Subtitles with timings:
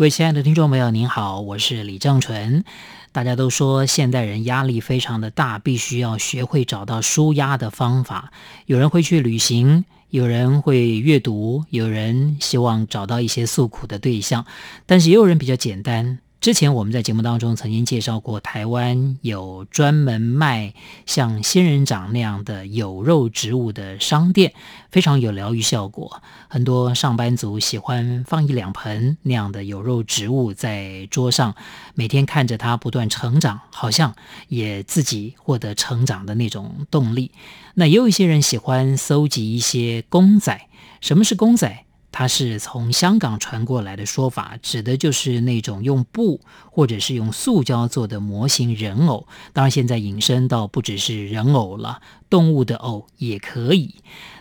[0.00, 2.64] 各位亲爱的听众朋友，您好，我是李正淳。
[3.12, 8.32] 大家都说现代人压力非常的大，必须要学会找到舒压的方法。
[8.64, 14.46] 有人会去旅行，有人会阅读，有人希望找到一些诉苦的对象，
[14.86, 16.18] 但是也有人比较简单。
[16.40, 20.72] 之前我们在节目当中曾经介绍过，台湾有专门卖
[21.04, 24.54] 像仙人掌那样的有肉植物的商店，
[24.90, 26.22] 非常有疗愈效果。
[26.48, 31.54] 很多上班族喜欢放一两盆那样的有肉植物在桌上，
[31.94, 34.14] 每天看着它不断成长，好像
[34.48, 37.32] 也自己获得成长的那种动力。
[37.74, 40.58] 那也有一些人喜欢搜集一些公仔。
[41.02, 41.84] 什么是公仔？
[42.12, 49.26] 它是从香港传过来的说法，指的就是那种用布或者是用塑胶做的模型人偶。
[49.52, 53.96] 当然，现在引申到不只是人偶了，动物的偶也可以。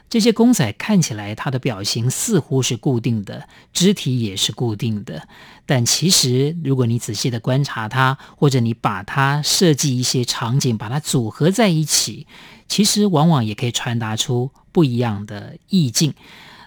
[0.10, 5.28] 这些公仔看起来，它的表情似乎是固定的，肢体也是固定的。
[5.68, 12.26] 但其实，如果你仔细的观察它，或者你把它设计一些场景，把它组合在一起，
[12.68, 16.16] 其实往往也可以传达出不一样的意境。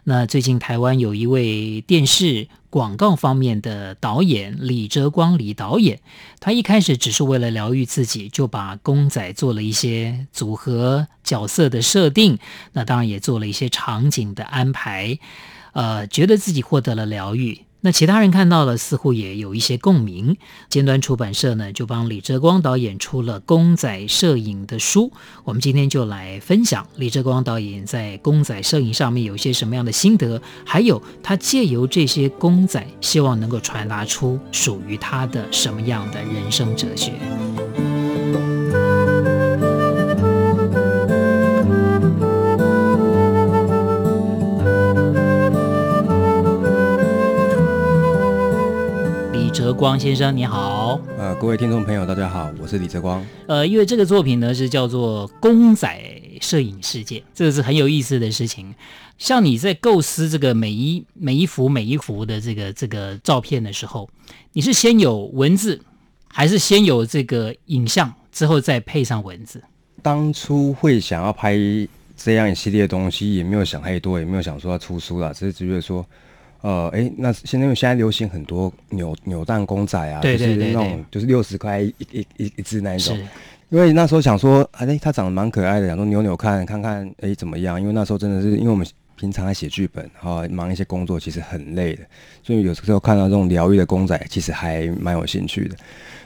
[0.04, 6.00] 那最近台湾有一位电视广告方面的导演李哲光李导演，
[6.40, 12.38] 他一开始只是为了疗愈自己，就把公仔做了一些组合角色的设定，
[12.72, 15.18] 那当然也做了一些场景的安排，
[15.72, 17.60] 呃，觉得自己获得了疗愈。
[17.84, 20.36] 那其他人看到了，似乎也有一些共鸣。
[20.68, 25.12] 尖端出版社呢，就帮李哲光导演出了公仔摄影的书。
[25.42, 37.14] 我们今天就来分享李哲光导演在公仔摄影上面有些什么样的心得，还有他借由这些公仔，希望能够传达出属于他的什么样的人生哲学。
[49.82, 51.00] 光先生，你好。
[51.18, 53.20] 呃，各位听众朋友，大家好，我是李泽光。
[53.48, 56.00] 呃，因为这个作品呢是叫做《公仔
[56.40, 58.72] 摄影世界》，这个是很有意思的事情。
[59.18, 64.08] 像你在构思这个每一每一幅每一幅的这个这个照片的时候，
[64.52, 65.80] 你是先有文字，
[66.28, 69.60] 还是先有这个影像，之后再配上文字？
[70.00, 71.58] 当初会想要拍
[72.16, 76.06] 这样一系列的东西，也没有想太多，也没有想说要出书啦，只是觉得说。
[76.62, 83.18] 呃，哎，那现在因为现在流行很多扭扭蛋公仔啊，对对对对，就是那种就是六十块一一一一只那一种。
[83.68, 87.80] 因为那时候想说，哎，它长得蛮可爱的，想说扭扭看看看，哎，怎么样？
[87.80, 88.86] 因为那时候真的是，因为我们
[89.16, 92.02] 平常在写剧本，哈，忙一些工作，其实很累的，
[92.42, 95.76] 所以有时候看到这种疗愈的公仔，其实还蛮有兴趣的。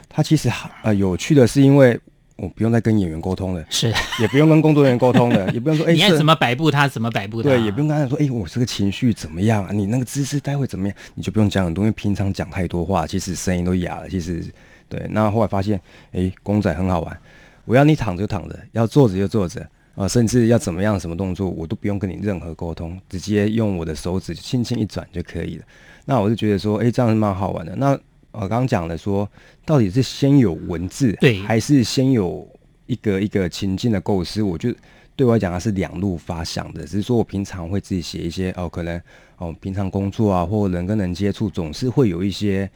[0.07, 0.51] 它其实
[0.83, 1.99] 呃有趣的是，因为。
[2.37, 9.71] 我不用再跟演员沟通了，是， 也不用跟工作人员沟通了， 也不用说，哎，你爱怎么摆布他怎么摆布他，对，也不用跟他说，哎，我这个情绪怎么样啊？
[9.73, 10.95] 你那个姿势待会怎么样？
[11.15, 14.07] 你就不用讲很多，因为平常讲太多话，其实声音都哑了。
[14.07, 14.45] 其实，
[14.87, 15.81] 对，那后来发现，
[16.11, 17.19] 哎，公仔很好玩，
[17.65, 25.63] 我要你躺着就躺着，要坐着就坐着，啊，甚至要怎么样什么动作，我都不用跟你任何沟通，直接用我的手指轻轻一转就可以了。
[26.05, 27.75] 那我就觉得说，哎，这样是蛮好玩的。
[27.75, 27.97] 那
[28.31, 29.29] 我刚刚讲的说，
[29.65, 32.47] 到底是先有文字，对，还是先有
[32.85, 34.43] 一个一个情境的构思？
[34.43, 34.73] 我就
[35.15, 36.81] 对我来讲，它是两路发想的。
[36.81, 39.01] 只是说我平常会自己写一些哦，可能
[39.37, 42.69] 哦，平常工作啊，或人跟人接触，总是会有一些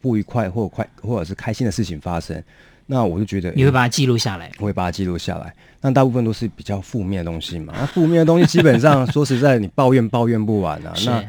[0.00, 2.42] 不愉快或快或者是开心的事情发生。
[2.88, 5.52] 那我就觉得你会把它记录下来，我会把它记录下来。
[5.80, 7.74] 那大部分都是比较负面的东西嘛。
[7.76, 10.92] 那负面的东西基本上 说实在，你抱怨抱怨不完啊。
[11.04, 11.24] 那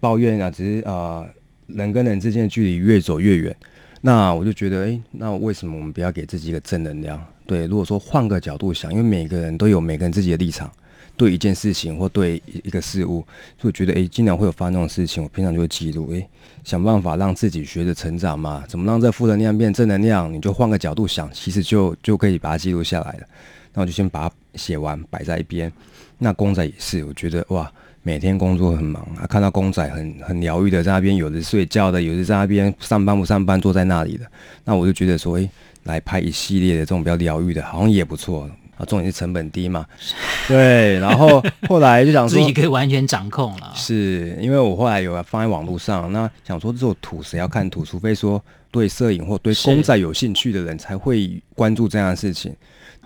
[0.00, 1.28] 抱怨啊，只是啊、呃，
[1.74, 3.54] 人跟人之间的距离越走越远。
[4.00, 7.24] 那我就觉得，哎，那为什么我们不要给自己一个正能量？
[7.46, 10.68] 对，如果说换个角度想，因为每个人都有每个人自己的立场，
[11.16, 13.24] 对一件事情或对一个事物，
[13.56, 16.28] 就觉得，哎，经常会有发生这种事情，我平常就会记录，哎，
[16.64, 18.64] 想办法让自己学着成长嘛。
[18.66, 20.32] 怎么让这负能量变正能量？
[20.32, 23.26] 你就换个角度想，其实就就可以把它记录下来了。
[23.72, 25.72] 那我就先把它写完，摆在一边。
[26.18, 27.72] 那公仔也是，我觉得哇。
[28.04, 34.26] 每天工作很忙啊，看到公仔很很疗愈的在那边，有的睡觉的，有的在那边上班不上班坐在那里的，
[34.64, 35.48] 那我就觉得说，诶，
[35.84, 39.86] 来拍一系列的这种比较疗愈的，好像也不错啊、啊，重点是成本低嘛。
[40.48, 43.72] 对，然后 后来就想说自己可以完全掌控了。
[43.76, 47.84] 是因为我后来有放在网络上，那想说这种图谁要看图？
[47.84, 52.52] 除非说对摄影或对公仔有兴趣的人才会关注这样的事情。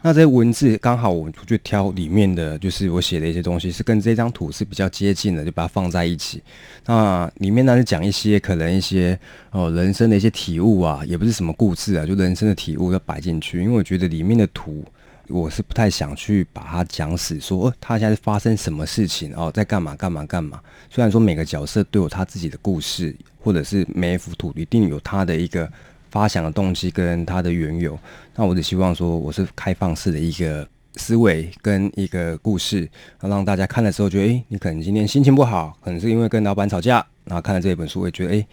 [0.06, 6.40] 那这些文字刚好我就挑里面的就是我写的一些东西是跟这张图是比较接近的，就把它放在一起。
[6.84, 9.18] 那里面呢是讲一些可能一些
[9.50, 13.60] 哦人生的一些体悟啊，也不是什么故事啊，就人生的体悟要摆进去。
[13.60, 14.84] 因为我觉得里面的图
[15.26, 20.60] 我是不太想去把它讲死，说哦他现在发生什么事情哦，在干嘛干嘛干嘛。
[20.88, 25.68] 虽然说每个角色都有他自己的故事，或者是每一幅图一定有他的一个。
[26.16, 27.98] 发想的动机跟它的缘由，
[28.36, 32.88] 那我只希望说我是开放式的一个思维跟一个故事，
[33.20, 38.46] 让大家看的时候觉得，诶，你可能今天心情不好，可能是因为跟老板吵架，然后看了这本书，会觉得，诶，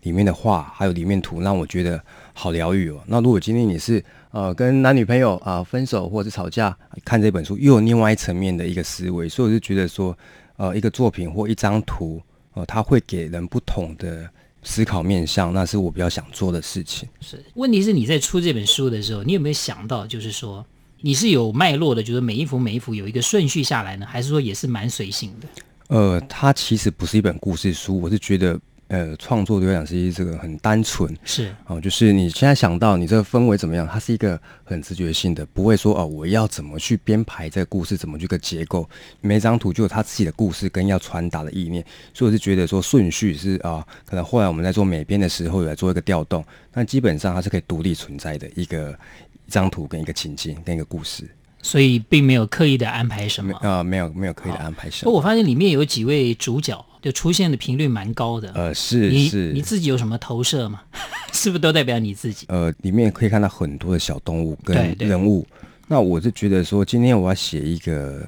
[0.00, 2.02] 里面的话还有里面图让我觉得
[2.32, 2.98] 好疗愈哦。
[3.06, 6.74] 那如果今天你是呃跟男女朋友啊、分手或者是吵架，
[7.04, 10.16] 看这本书又有另外一层面的一个思维，所以我就觉得说，
[10.56, 12.18] 呃，一个作品或一张图，
[12.54, 14.26] 呃，它会给人不同的。
[14.64, 17.08] 思考面向，那是我比较想做的事情。
[17.20, 20.66] 是，问题是你在出这本书的时候，你有没有想到，就是说
[21.02, 25.46] 你是有脉络的，就是每一幅每一幅有一个顺序下来呢，还是说也是蛮随性的？
[25.88, 28.58] 呃，它其实不是一本故事书，我是觉得。
[28.94, 38.88] 呃，创作对我来讲是这个很单纯，是哦，就是你现在想到你这个氛围怎么样，它是一个很直觉性的，不会说哦，我要怎么去编排这个故事，怎么去个结构，
[39.20, 48.96] 每张图就有它自己的故事跟要传达的意念，所以我是觉得说顺序是啊、呃，可能后来我们在做美编的时候有来做一个调动，但基本上它是可以独立存在的一个
[49.44, 51.28] 一张图跟一个情境跟一个故事，
[51.62, 55.10] 所以并没有刻意的安排什么啊、呃，没有没有刻意的安排什么。
[55.10, 56.86] 我发现里面有几位主角。
[57.04, 60.80] 就出现的频率蛮高的，呃，是你是，你自己有什么投射吗？
[61.34, 62.46] 是不是都代表你自己？
[62.48, 65.46] 呃，里面可以看到很多的小动物跟人物。
[65.86, 68.26] 那我是觉得说，今天我要写一个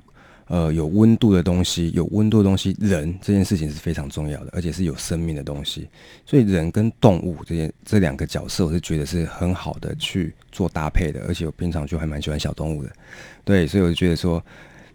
[0.48, 5.88] 呃有温度的东西，有温度的东西，人这件事情是非常重要的，而且是有生命的东西。
[6.26, 11.24] 所以人跟动物这件这两个角色，我是觉得是很好的去做搭配的。
[11.26, 12.92] 而且我平常就还蛮喜欢小动物的，
[13.42, 14.44] 对，所以我就觉得说。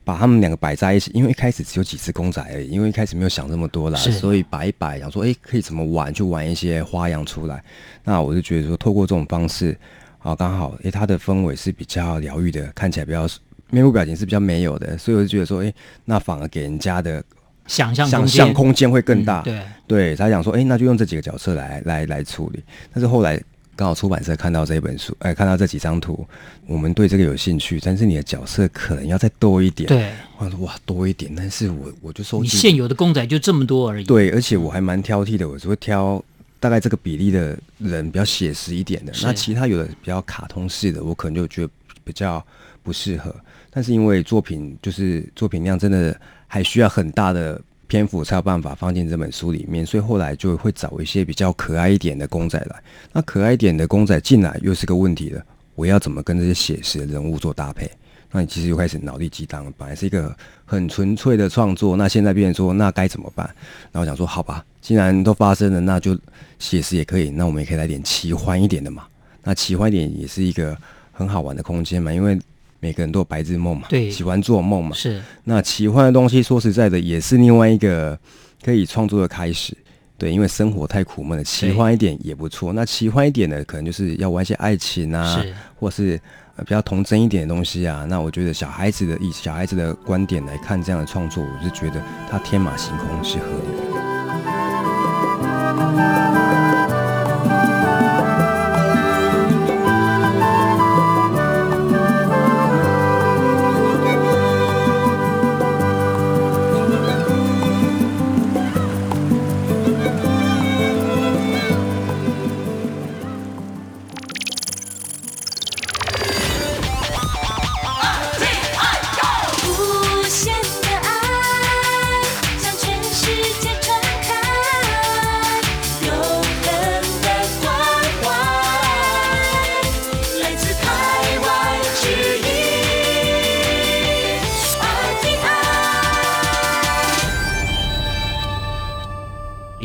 [0.03, 7.63] 把他们两个摆在一起，因为一开始只有几只公仔而已，因为一开始没有想这么多啦，所以摆一摆，想说，哎，可以怎么玩，就玩一些花样出来。
[8.03, 9.77] 那我就觉得说，透过这种方式，
[10.19, 13.27] 啊，刚好，哎，它的氛围是比较疗愈的，看起来比较
[13.69, 15.73] 面部表情是比较没有的，所以我就觉得说，哎，
[16.05, 17.23] 那反而给人家的
[17.67, 19.41] 想象想象空间会更大。
[19.41, 22.63] 嗯、对，对，他想说，哎，那就用这几个角色来来来处理。
[22.93, 23.41] 但是后来。
[23.75, 26.27] 刚好出版社看到这本书，哎，看到这几张图，
[26.67, 29.87] 我们对这个有兴趣，但是你的角色可能要再多一点。
[29.87, 34.05] 对，我说哇，多一点，但是我我就说，你现有的公仔就这么多而已。
[34.05, 36.23] 对，而且我还蛮挑剔的，我只会挑
[36.59, 41.69] 大概这个比例的人比较写实一点的，那其他有的比较卡通式的，我可能就觉得
[42.03, 42.45] 比较
[42.83, 43.35] 不适合。
[43.71, 46.15] 但是因为作品就是作品量真的
[46.45, 47.59] 还需要很大的。
[47.91, 52.81] 篇幅才有办法放进这本书里面，所以后来就会找一些比较可爱一点的公仔来。
[53.11, 55.43] 那可爱一点的公仔进来又是个问题了，
[55.75, 57.91] 我要怎么跟这些写实的人物做搭配？
[58.31, 59.71] 那你其实又开始脑力激荡了。
[59.77, 60.33] 本来是一个
[60.63, 63.45] 很纯粹的创作，那现在变成说，那该怎么办？
[63.91, 66.17] 然后想说，好吧，既然都发生了，那就
[66.59, 67.29] 写实也可以。
[67.29, 69.03] 那我们也可以来点奇幻一点的嘛。
[69.43, 70.77] 那奇幻一点也是一个
[71.11, 72.39] 很好玩的空间嘛，因为。
[72.81, 75.21] 每个人都有白日梦嘛，对，喜欢做梦嘛，是。
[75.43, 78.19] 那奇幻的东西，说实在的，也是另外一个
[78.63, 79.77] 可以创作的开始，
[80.17, 82.73] 对，因为生活太苦闷了，奇幻一点也不错。
[82.73, 86.19] 那奇幻一点的，可能就是要玩一些爱情啊，是，或是
[86.57, 88.03] 比较童真一点的东西啊。
[88.09, 93.91] 那我觉得小孩子的以小孩子的观点来看这样的创作，我是觉得它天马行空是合理的。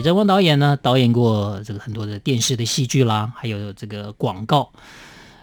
[0.06, 4.70] 李正光导演呢，导演过这个很多的电视的戏剧啦，还有这个广告。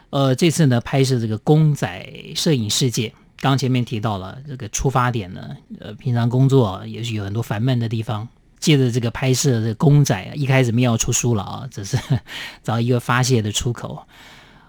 [0.09, 5.49] 呃，这次呢拍摄这个公仔摄影世界，刚前面提到了这个出发点呢，
[5.81, 8.25] 呃，平常工作也许有很多烦闷的地方，
[8.57, 11.97] 借着这个拍摄这个公仔，一开始没有出书了啊，只是
[12.63, 14.01] 找一个发泄的出口。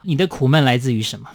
[0.03, 1.29] 你的苦闷来自于什么？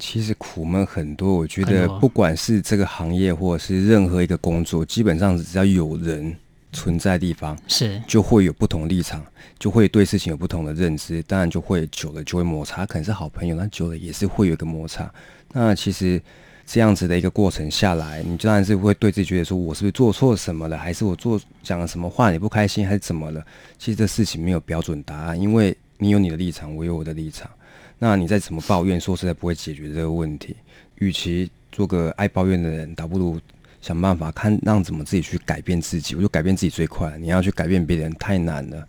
[0.00, 6.34] 其实苦闷很多，我觉得不管是这个行业或者是任何一个工作，基本上只要有人
[6.72, 9.24] 存在的地方，是就会有不同的立场，
[9.58, 15.12] 就会对事情有不同的认知，当然就会久了就会摩擦，可能是好朋友，那久了也是会有一个摩擦。
[15.52, 16.20] 那其实
[16.64, 23.44] 这样子的一个过程下来，你当然是会对自己觉得说，我是不是做错什么了，还是我做讲了什么话你不开心，还是怎么了？
[23.78, 27.50] 其实这事情没有标准答案，因为你有你的立场，我有我的立场。
[27.98, 30.56] 那你再怎么抱怨，说实在不会解决这个问题。
[30.96, 33.38] 与其做个爱抱怨的人，倒不如
[33.80, 36.14] 想办法看让怎么自己去改变自己。
[36.14, 38.86] 我就改变自己最快，你要去改变别人太难了。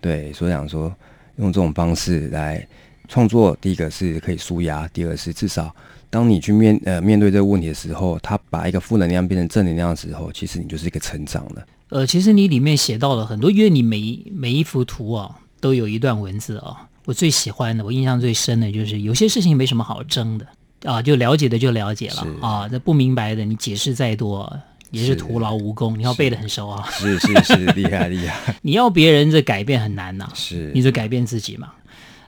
[0.00, 0.94] 对，所以想说
[1.36, 2.66] 用这种方式来
[3.08, 5.74] 创作，第一个是可以舒压，第二是至少
[6.10, 11.66] 当你去面呃面对这个问题的时候，他把一个负能量变成正能量的时候，其实你就是一个成长了。
[11.88, 16.88] 呃，其实你里面写到了很多，因为你每每一幅图啊都有一段文字啊。
[17.04, 20.46] 我最喜欢的，我印象最深的就是有些事情没什么好争的
[20.84, 24.56] 啊，就了解的就了解了啊，那不明白的你解释再多
[24.90, 25.98] 也是徒劳无功。
[25.98, 28.54] 你要背得很熟啊，是是是，厉害厉害。
[28.62, 31.72] 你要别人这改变很难呐、啊，是，你就改变自己嘛。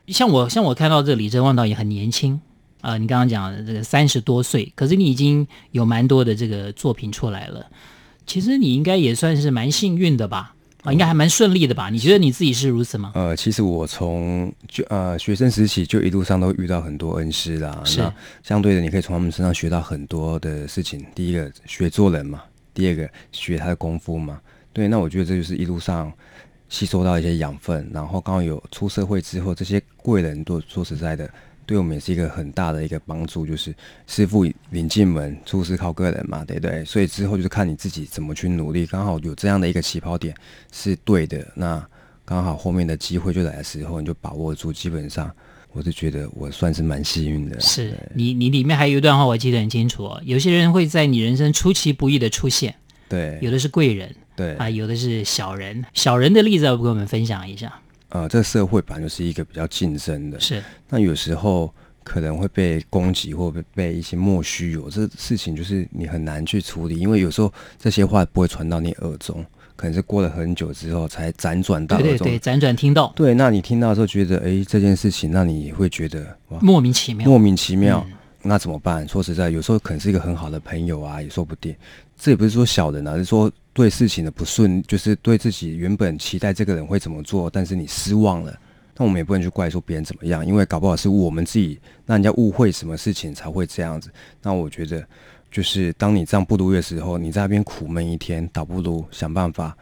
[0.08, 2.40] 像我像我看到这李正旺导演很年轻
[2.80, 7.66] 啊，你刚刚讲的这个三十多岁，可是你已经有蛮多的这个作品出来了，
[8.26, 10.54] 其实你应该也算是蛮幸运的吧。
[10.82, 11.90] 啊，应该还蛮顺利的吧？
[11.90, 13.12] 你觉得你自己是如此吗？
[13.14, 17.82] 呃，其实我从就呃学生时期就一路上都遇到很多恩师啦。
[17.85, 18.00] 是。
[18.00, 21.04] 那相对的，你可以从他们身上学到很多的事情。
[21.14, 22.42] 第一个学做人嘛，
[22.73, 24.40] 第二个学他的功夫嘛。
[24.73, 26.12] 对，那我觉得这就是一路上
[26.68, 27.90] 吸收到一些养分。
[27.92, 31.28] 然后刚好有出社会之后，这些贵人都说实在的。
[31.68, 33.75] 对我们也是一个很大的一个帮助，就是
[34.06, 36.82] 师傅领进门，出师靠个人嘛，对不对？
[36.87, 40.34] 所以之后就是看你自己怎么去努力，刚好有这样的一个起跑点
[40.72, 41.87] 是对的，那
[42.25, 44.72] 刚好后面的机会就来的时候，你就把握住。
[44.72, 45.30] 基本上，
[45.72, 47.60] 我是觉得我算是蛮幸运的。
[47.60, 52.75] 是你，你里面还有一段话我记得很清楚哦，有些人会在你人生出其不意的出现，
[53.10, 55.84] 对，有的是贵人，对啊，有的是小人。
[55.92, 57.78] 小人的例子要不跟我们分享一下？
[58.10, 60.62] 呃，这个社会本来就是一个比较竞争的，是。
[60.88, 61.72] 那有时候
[62.02, 69.44] 可能会被攻击，或被被一些莫须有，这事情就是你很难去处理，因为有时候这些话不会传到你耳中，
[69.76, 71.98] 可能是过了很久之后才辗转到。
[71.98, 73.12] 对对对，辗转听到。
[73.14, 78.02] 对，那你听到的时候觉得，哎，这件事情，那你会觉得哇，莫名其妙，莫名其妙。
[78.08, 79.06] 嗯、那怎么办？
[79.06, 81.76] 说实在，有时候可能是一个很好的朋友啊，也说不定。
[82.16, 88.52] 这也不是说小人啊，是说对事情的不顺，就是对自己原本期待这个人会怎么做，但是你失望了。
[88.97, 94.11] 那我们也不能去怪说别人怎么样，因为搞不好是我们自己让人家误会什么事情才会这样子。
[94.42, 95.06] 那我觉得，
[95.49, 99.78] 就是当你这样不如意的时候，你在那边苦闷一天，倒不如想办法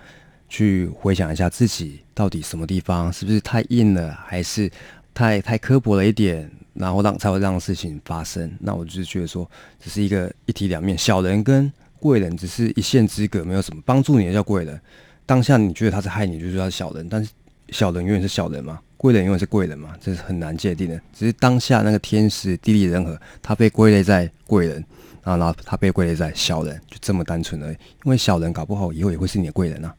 [0.47, 4.71] 去回想一下自己到底什么地方是不是太硬了，还是
[5.15, 8.55] 太太刻薄了一点，然后让才会让事情发生。
[8.61, 9.51] 那我就是觉得说，
[9.81, 14.81] 只是一个一体两面，小人跟贵人只是一线之隔，没有什么帮助你的叫贵人。
[15.25, 17.31] 当下你觉得他是害你，就是他是小人，但是
[17.71, 18.81] 小人永远是小人嘛。
[18.99, 20.99] 贵人永远是贵人嘛，这是很难界定的。
[21.13, 24.83] 只是当下那个天时地利人和，他被归类在贵人，
[25.23, 27.77] 然后他被归类在小人，就这么单纯而已。
[28.05, 29.95] 因为小人搞不好以后也会是你的贵人啊，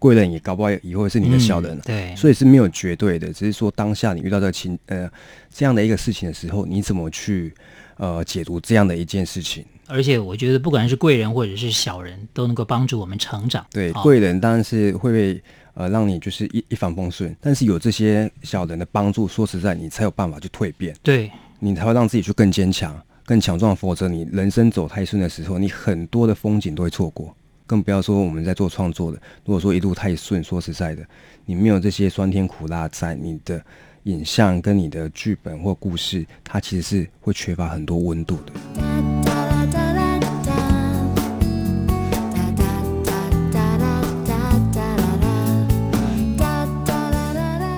[0.00, 1.78] 贵人也搞不好以后是你的小人。
[1.78, 5.08] 嗯，对，所以是没有绝对的，只是说当下你遇到这个情呃
[5.54, 7.54] 这样的一个事情的时候，你怎么去
[8.00, 9.64] 呃解读这样的一件事情？
[9.86, 13.64] 而且我觉得，不管是贵人或者是小人，都能够帮助我们成长。
[13.70, 15.42] 对，贵人当然是会被。
[15.74, 21.30] 呃，让你就是一一帆风顺，但是有这些小人的帮助，说实在，你才有办法去蜕变，对，
[21.60, 23.74] 你才会让自己去更坚强、更强壮。
[23.74, 27.34] 否则，你人生走太顺的时候，你很多的风景都会错过，
[27.66, 29.18] 更不要说我们在做创作的。
[29.44, 31.06] 如果说一路太顺，说实在的，
[31.46, 33.64] 你没有这些酸甜苦辣在，你的
[34.04, 38.52] 影像跟你的剧本或故事，它其实是会缺乏很多温度的。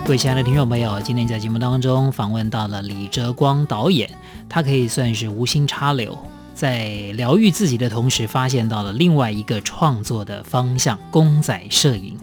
[0.04, 4.10] 各位亲爱的听众朋友，今天在节目当中访问到了李哲光导演，
[4.48, 6.18] 他可以算是无心插柳，
[6.54, 12.18] 在疗愈自己的同时，发现到了另外一个创作的方向——公仔摄影。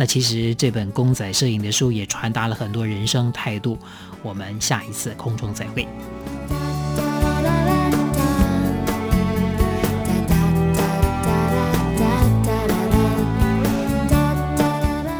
[0.00, 3.76] 那其实这本公仔摄影的书也传达了很多人生态度。
[4.22, 5.88] 我们下一次空中再会。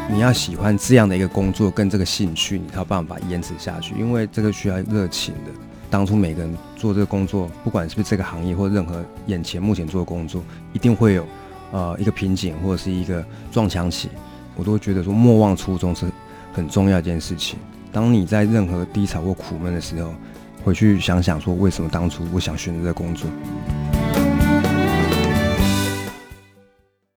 [0.09, 3.93] 你要喜欢这样的一个工作跟这个兴趣，你才有办法坚持下去。
[3.99, 5.51] 因为这个需要热情的。
[5.89, 11.27] 当初每个人做这个工作，不管是不是这个行业或任何眼前目前做的工作，一定会有
[11.73, 14.07] 呃一个瓶颈或者是一个撞墙期。
[14.59, 16.05] 我都觉得说莫忘初衷是
[16.51, 17.57] 很重要一件事情。
[17.93, 20.13] 当你在任何低潮或苦闷的时候，
[20.65, 23.29] 回去想想说，为什么当初我想选择这工作。